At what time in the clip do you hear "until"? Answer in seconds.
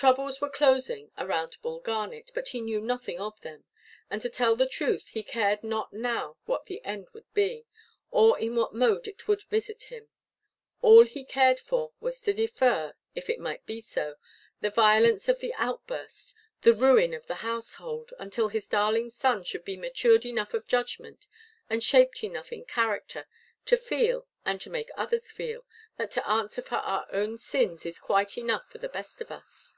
18.18-18.48